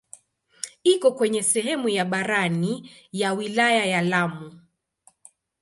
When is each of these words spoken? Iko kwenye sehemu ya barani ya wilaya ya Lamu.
Iko 0.83 1.11
kwenye 1.11 1.43
sehemu 1.43 1.89
ya 1.89 2.05
barani 2.05 2.91
ya 3.11 3.33
wilaya 3.33 3.85
ya 3.85 4.01
Lamu. 4.01 4.61